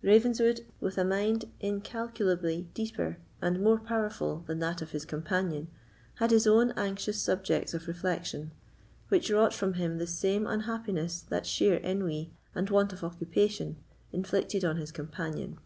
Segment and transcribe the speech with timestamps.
[0.00, 5.68] Ravenswood, with a mind incalculably deeper and more powerful than that of his companion,
[6.14, 8.52] had his own anxious subjects of reflection,
[9.10, 13.76] which wrought for him the same unhappiness that sheer enui and want of occupation
[14.10, 15.58] inflicted on his companion.